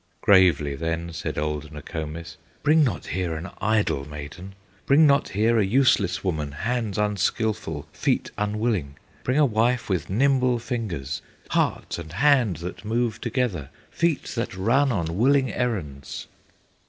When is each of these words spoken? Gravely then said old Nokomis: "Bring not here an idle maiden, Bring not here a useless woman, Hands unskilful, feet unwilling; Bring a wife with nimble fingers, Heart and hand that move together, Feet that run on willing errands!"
Gravely 0.21 0.75
then 0.75 1.13
said 1.13 1.37
old 1.37 1.71
Nokomis: 1.71 2.37
"Bring 2.63 2.83
not 2.83 3.05
here 3.05 3.35
an 3.35 3.51
idle 3.61 4.03
maiden, 4.03 4.55
Bring 4.87 5.05
not 5.05 5.29
here 5.29 5.59
a 5.59 5.63
useless 5.63 6.23
woman, 6.23 6.53
Hands 6.53 6.97
unskilful, 6.97 7.87
feet 7.93 8.31
unwilling; 8.35 8.95
Bring 9.23 9.37
a 9.37 9.45
wife 9.45 9.89
with 9.89 10.09
nimble 10.09 10.57
fingers, 10.57 11.21
Heart 11.51 11.99
and 11.99 12.13
hand 12.13 12.55
that 12.65 12.83
move 12.83 13.21
together, 13.21 13.69
Feet 13.91 14.23
that 14.33 14.57
run 14.57 14.91
on 14.91 15.19
willing 15.19 15.53
errands!" 15.53 16.25